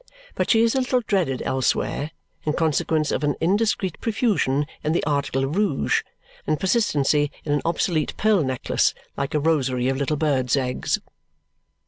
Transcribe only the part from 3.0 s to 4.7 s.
of an indiscreet profusion